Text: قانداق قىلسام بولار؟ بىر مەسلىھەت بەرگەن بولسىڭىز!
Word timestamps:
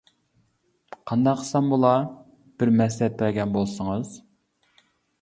قانداق 1.11 1.37
قىلسام 1.43 1.69
بولار؟ 1.75 2.09
بىر 2.63 2.75
مەسلىھەت 2.81 3.23
بەرگەن 3.23 3.57
بولسىڭىز! 3.59 4.21